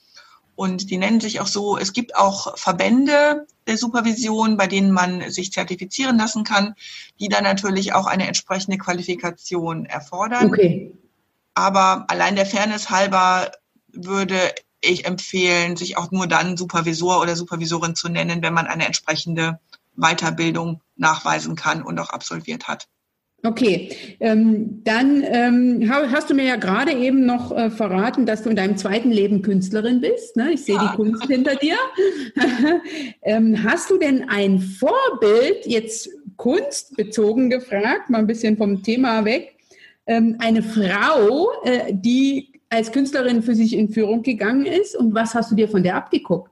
[0.55, 1.77] und die nennen sich auch so.
[1.77, 6.75] Es gibt auch Verbände der Supervision, bei denen man sich zertifizieren lassen kann,
[7.19, 10.47] die dann natürlich auch eine entsprechende Qualifikation erfordern.
[10.47, 10.93] Okay.
[11.53, 13.51] Aber allein der Fairness halber
[13.91, 14.37] würde
[14.85, 19.59] ich empfehlen, sich auch nur dann Supervisor oder Supervisorin zu nennen, wenn man eine entsprechende
[19.95, 22.87] Weiterbildung nachweisen kann und auch absolviert hat.
[23.43, 28.49] Okay, ähm, dann ähm, hast du mir ja gerade eben noch äh, verraten, dass du
[28.49, 30.35] in deinem zweiten Leben Künstlerin bist.
[30.35, 30.53] Ne?
[30.53, 30.89] Ich sehe ja.
[30.89, 31.75] die Kunst hinter dir.
[33.21, 39.55] ähm, hast du denn ein Vorbild, jetzt kunstbezogen gefragt, mal ein bisschen vom Thema weg,
[40.07, 45.33] ähm, eine Frau, äh, die als Künstlerin für sich in Führung gegangen ist und was
[45.33, 46.51] hast du dir von der abgeguckt?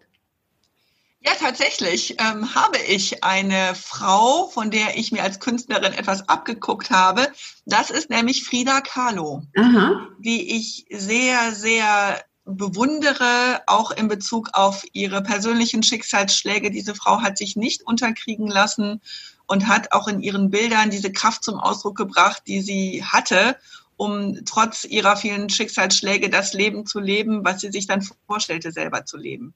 [1.26, 6.90] Ja, tatsächlich ähm, habe ich eine Frau, von der ich mir als Künstlerin etwas abgeguckt
[6.90, 7.28] habe.
[7.66, 10.08] Das ist nämlich Frida Kahlo, Aha.
[10.20, 16.72] die ich sehr, sehr bewundere, auch in Bezug auf ihre persönlichen Schicksalsschläge.
[16.72, 19.00] Diese Frau hat sich nicht unterkriegen lassen
[19.48, 23.56] und hat auch in ihren Bildern diese Kraft zum Ausdruck gebracht, die sie hatte,
[24.04, 29.06] um trotz ihrer vielen Schicksalsschläge das Leben zu leben, was sie sich dann vorstellte, selber
[29.06, 29.54] zu leben.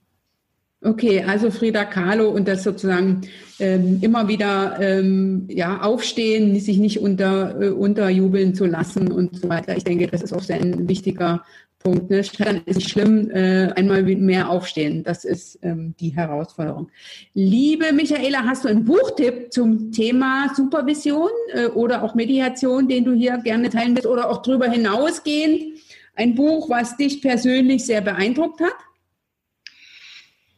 [0.81, 3.21] Okay, also Frida Kahlo und das sozusagen
[3.59, 9.49] ähm, immer wieder ähm, ja, aufstehen, sich nicht unter, äh, unterjubeln zu lassen und so
[9.49, 9.75] weiter.
[9.75, 11.43] Ich denke, das ist auch sehr ein wichtiger
[11.79, 12.09] Punkt.
[12.09, 12.23] Ne?
[12.23, 15.03] Scheitern ist nicht schlimm, äh, einmal mehr aufstehen.
[15.03, 16.89] Das ist ähm, die Herausforderung.
[17.33, 23.13] Liebe Michaela, hast du einen Buchtipp zum Thema Supervision äh, oder auch Mediation, den du
[23.13, 25.79] hier gerne teilen willst oder auch darüber hinausgehend?
[26.15, 28.73] Ein Buch, was dich persönlich sehr beeindruckt hat?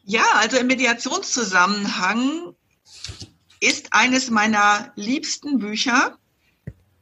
[0.03, 2.55] Ja, also im Mediationszusammenhang
[3.59, 6.17] ist eines meiner liebsten Bücher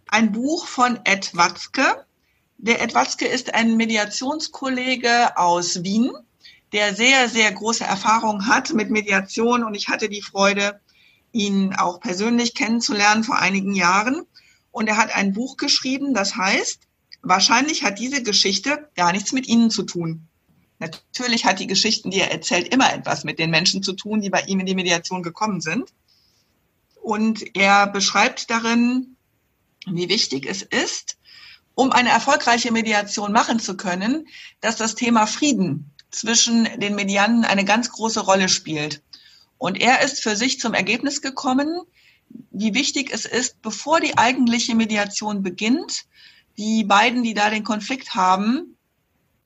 [0.08, 2.07] ein Buch von Ed Watzke.
[2.60, 6.12] Der Ed Watzke ist ein Mediationskollege aus Wien,
[6.74, 10.82] der sehr, sehr große Erfahrung hat mit Mediation und ich hatte die Freude,
[11.32, 14.24] ihn auch persönlich kennenzulernen vor einigen Jahren.
[14.72, 16.82] Und er hat ein Buch geschrieben, das heißt,
[17.22, 20.28] wahrscheinlich hat diese Geschichte gar nichts mit Ihnen zu tun.
[20.80, 24.30] Natürlich hat die Geschichten, die er erzählt, immer etwas mit den Menschen zu tun, die
[24.30, 25.94] bei ihm in die Mediation gekommen sind.
[27.02, 29.16] Und er beschreibt darin,
[29.86, 31.18] wie wichtig es ist,
[31.78, 34.28] um eine erfolgreiche Mediation machen zu können,
[34.62, 39.04] dass das Thema Frieden zwischen den Medianen eine ganz große Rolle spielt.
[39.60, 41.68] Und er ist für sich zum Ergebnis gekommen,
[42.50, 46.06] wie wichtig es ist, bevor die eigentliche Mediation beginnt,
[46.58, 48.76] die beiden, die da den Konflikt haben,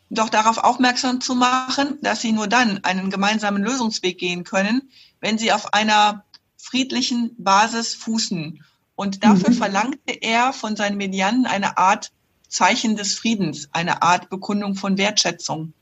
[0.10, 4.90] doch darauf aufmerksam zu machen, dass sie nur dann einen gemeinsamen Lösungsweg gehen können,
[5.20, 6.24] wenn sie auf einer
[6.56, 8.64] friedlichen Basis fußen.
[8.96, 9.56] Und dafür mhm.
[9.56, 12.14] verlangte er von seinen Medianen eine Art
[12.52, 15.74] Zeichen des Friedens, eine Art Bekundung von Wertschätzung.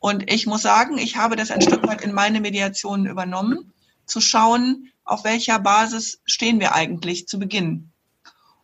[0.00, 3.72] Und ich muss sagen, ich habe das ein Stück weit in meine Mediationen übernommen,
[4.04, 7.90] zu schauen, auf welcher Basis stehen wir eigentlich zu Beginn.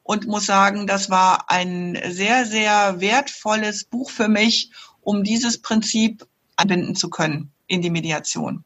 [0.02, 4.70] Und muss sagen, das war ein sehr, sehr wertvolles Buch für mich,
[5.00, 6.26] um dieses Prinzip
[6.56, 8.64] anwenden zu können in die Mediation.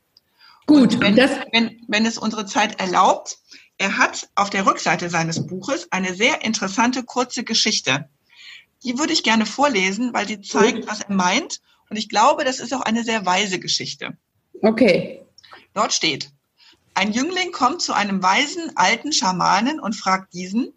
[0.67, 3.39] Gut, wenn, wenn, wenn es unsere Zeit erlaubt,
[3.77, 8.09] er hat auf der Rückseite seines Buches eine sehr interessante kurze Geschichte.
[8.85, 11.61] Die würde ich gerne vorlesen, weil sie zeigt, was er meint.
[11.89, 14.17] Und ich glaube, das ist auch eine sehr weise Geschichte.
[14.61, 15.23] Okay.
[15.73, 16.31] Dort steht,
[16.95, 20.73] ein Jüngling kommt zu einem weisen alten Schamanen und fragt diesen,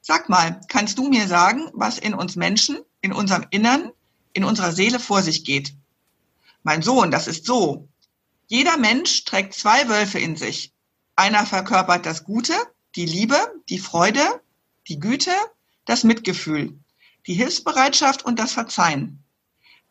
[0.00, 3.90] sag mal, kannst du mir sagen, was in uns Menschen, in unserem Innern,
[4.32, 5.74] in unserer Seele vor sich geht.
[6.62, 7.88] Mein Sohn, das ist so.
[8.46, 10.72] Jeder Mensch trägt zwei Wölfe in sich.
[11.16, 12.54] Einer verkörpert das Gute,
[12.96, 13.38] die Liebe,
[13.68, 14.22] die Freude,
[14.88, 15.32] die Güte,
[15.84, 16.78] das Mitgefühl,
[17.26, 19.24] die Hilfsbereitschaft und das Verzeihen.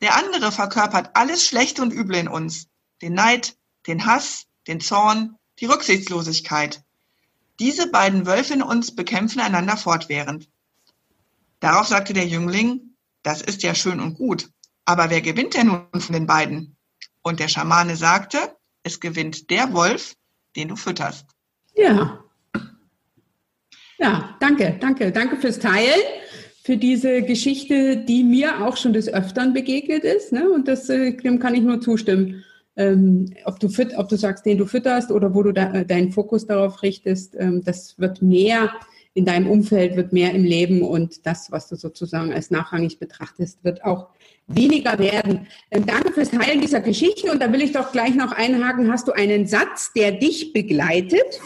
[0.01, 2.67] Der andere verkörpert alles Schlechte und Üble in uns,
[3.01, 3.57] den Neid,
[3.88, 6.84] den Hass, den Zorn, die Rücksichtslosigkeit.
[7.59, 10.49] Diese beiden Wölfe in uns bekämpfen einander fortwährend.
[11.59, 14.49] Darauf sagte der Jüngling, das ist ja schön und gut,
[14.86, 16.77] aber wer gewinnt denn nun von den beiden?
[17.21, 20.15] Und der Schamane sagte, es gewinnt der Wolf,
[20.55, 21.25] den du fütterst.
[21.75, 22.23] Ja.
[23.97, 25.99] Ja, danke, danke, danke fürs Teilen,
[26.70, 30.32] für diese Geschichte, die mir auch schon des Öfteren begegnet ist.
[30.32, 30.47] Ne?
[30.51, 32.43] Und das, äh, dem kann ich nur zustimmen.
[32.76, 35.84] Ähm, ob, du füt, ob du sagst, den du fütterst oder wo du da, äh,
[35.84, 38.72] deinen Fokus darauf richtest, ähm, das wird mehr
[39.15, 43.63] in deinem Umfeld, wird mehr im Leben und das, was du sozusagen als nachrangig betrachtest,
[43.63, 44.09] wird auch
[44.45, 45.47] weniger werden.
[45.72, 48.91] Ähm, danke fürs Teilen dieser Geschichte und da will ich doch gleich noch einhaken.
[48.91, 51.41] Hast du einen Satz, der dich begleitet?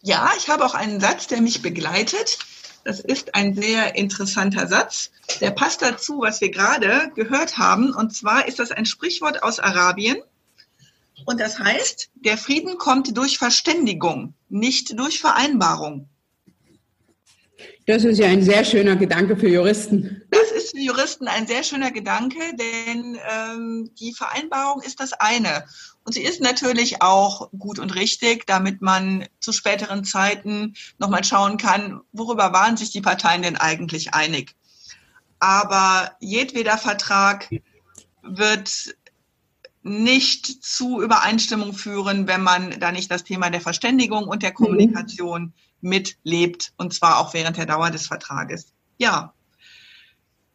[0.00, 2.38] Ja, ich habe auch einen Satz, der mich begleitet.
[2.84, 5.10] Das ist ein sehr interessanter Satz.
[5.40, 7.94] Der passt dazu, was wir gerade gehört haben.
[7.94, 10.18] Und zwar ist das ein Sprichwort aus Arabien.
[11.26, 16.08] Und das heißt, der Frieden kommt durch Verständigung, nicht durch Vereinbarung.
[17.86, 20.22] Das ist ja ein sehr schöner Gedanke für Juristen.
[20.30, 25.64] Das ist für Juristen ein sehr schöner Gedanke, denn ähm, die Vereinbarung ist das eine.
[26.04, 31.56] Und sie ist natürlich auch gut und richtig, damit man zu späteren Zeiten nochmal schauen
[31.56, 34.56] kann, worüber waren sich die Parteien denn eigentlich einig.
[35.38, 37.48] Aber jedweder Vertrag
[38.22, 38.94] wird
[39.82, 44.54] nicht zu Übereinstimmung führen, wenn man da nicht das Thema der Verständigung und der mhm.
[44.54, 48.72] Kommunikation mitlebt, und zwar auch während der Dauer des Vertrages.
[48.98, 49.32] Ja.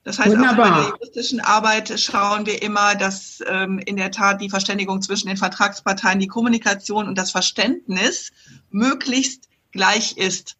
[0.06, 0.52] Das heißt, Wunderbar.
[0.52, 5.02] auch bei der juristischen Arbeit schauen wir immer, dass ähm, in der Tat die Verständigung
[5.02, 8.32] zwischen den Vertragsparteien, die Kommunikation und das Verständnis
[8.70, 10.58] möglichst gleich ist.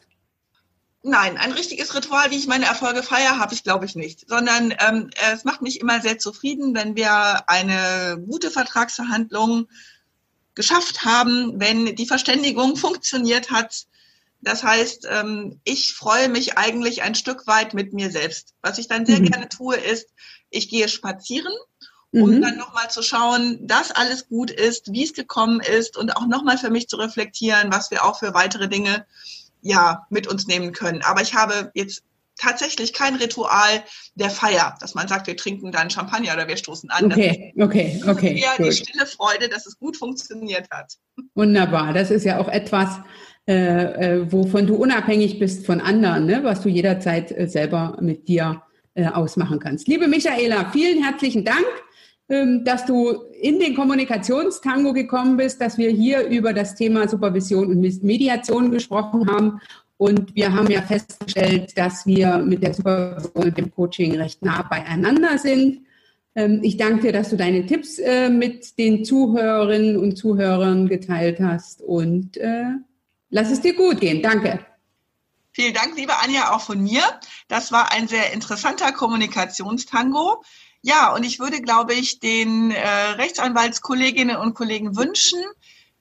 [1.02, 4.28] Nein, ein richtiges Ritual, wie ich meine Erfolge feiere, habe ich, glaube ich, nicht.
[4.28, 9.66] Sondern ähm, es macht mich immer sehr zufrieden, wenn wir eine gute Vertragsverhandlung
[10.54, 13.86] geschafft haben, wenn die Verständigung funktioniert hat.
[14.40, 18.54] Das heißt, ähm, ich freue mich eigentlich ein Stück weit mit mir selbst.
[18.62, 19.26] Was ich dann sehr mhm.
[19.26, 20.08] gerne tue, ist,
[20.48, 21.52] ich gehe spazieren,
[22.12, 22.42] um mhm.
[22.42, 26.58] dann nochmal zu schauen, dass alles gut ist, wie es gekommen ist und auch nochmal
[26.58, 29.06] für mich zu reflektieren, was wir auch für weitere Dinge
[29.62, 31.02] ja mit uns nehmen können.
[31.02, 32.02] Aber ich habe jetzt
[32.40, 33.82] tatsächlich kein Ritual
[34.14, 37.06] der Feier, dass man sagt, wir trinken dann Champagner oder wir stoßen an.
[37.06, 38.40] Okay, okay, okay.
[38.40, 40.94] Eher die stille Freude, dass es gut funktioniert hat.
[41.34, 41.92] Wunderbar.
[41.92, 42.88] Das ist ja auch etwas,
[43.46, 46.42] äh, äh, wovon du unabhängig bist von anderen, ne?
[46.42, 48.62] was du jederzeit äh, selber mit dir
[48.94, 49.88] äh, ausmachen kannst.
[49.88, 51.66] Liebe Michaela, vielen herzlichen Dank,
[52.28, 53.10] ähm, dass du
[53.40, 59.28] in den Kommunikationstango gekommen bist, dass wir hier über das Thema Supervision und Mediation gesprochen
[59.28, 59.60] haben
[60.00, 64.62] und wir haben ja festgestellt, dass wir mit der Supervision und dem Coaching recht nah
[64.62, 65.84] beieinander sind.
[66.34, 71.38] Ähm, ich danke dir, dass du deine Tipps äh, mit den Zuhörerinnen und Zuhörern geteilt
[71.40, 72.76] hast und äh,
[73.28, 74.22] lass es dir gut gehen.
[74.22, 74.64] Danke.
[75.52, 77.02] Vielen Dank, liebe Anja, auch von mir.
[77.48, 80.42] Das war ein sehr interessanter Kommunikationstango.
[80.80, 82.88] Ja, und ich würde, glaube ich, den äh,
[83.18, 85.40] Rechtsanwaltskolleginnen und Kollegen wünschen,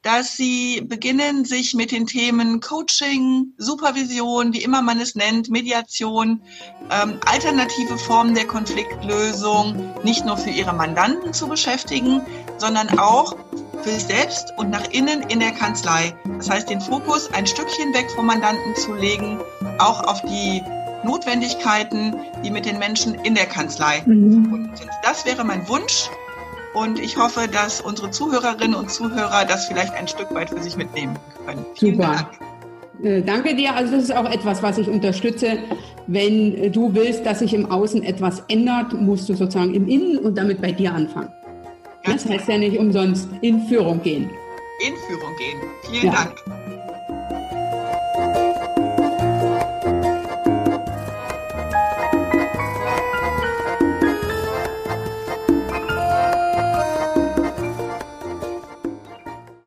[0.02, 6.42] dass sie beginnen, sich mit den Themen Coaching, Supervision, wie immer man es nennt, Mediation,
[6.90, 12.22] ähm, alternative Formen der Konfliktlösung nicht nur für ihre Mandanten zu beschäftigen,
[12.58, 13.36] sondern auch
[13.84, 16.16] für sich selbst und nach innen in der Kanzlei.
[16.38, 19.40] Das heißt, den Fokus ein Stückchen weg vom Mandanten zu legen,
[19.80, 20.64] auch auf die
[21.04, 24.44] Notwendigkeiten, die mit den Menschen in der Kanzlei mhm.
[24.44, 24.90] verbunden sind.
[25.04, 26.10] Das wäre mein Wunsch.
[26.74, 30.78] Und ich hoffe, dass unsere Zuhörerinnen und Zuhörer das vielleicht ein Stück weit für sich
[30.78, 31.66] mitnehmen können.
[31.76, 32.28] Vielen Super.
[32.30, 32.50] Dank.
[33.04, 33.76] Äh, danke dir.
[33.76, 35.58] Also das ist auch etwas, was ich unterstütze.
[36.08, 40.38] Wenn du willst, dass sich im Außen etwas ändert, musst du sozusagen im Innen und
[40.38, 41.30] damit bei dir anfangen.
[42.04, 44.30] Ganz das heißt ja nicht umsonst in Führung gehen.
[44.86, 45.60] In Führung gehen.
[45.90, 46.12] Vielen ja.
[46.14, 46.59] Dank.